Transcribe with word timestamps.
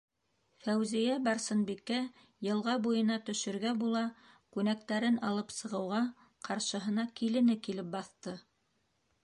Фәүзиә-Барсынбикә 0.67 1.99
йылға 2.47 2.73
буйына 2.87 3.17
төшөргә 3.27 3.73
була 3.83 4.01
күнәктәрен 4.57 5.19
алып 5.29 5.53
сығыуға, 5.59 6.01
ҡаршыһына 6.49 7.09
килене 7.21 7.61
килеп 7.69 7.93
баҫты: 7.99 8.35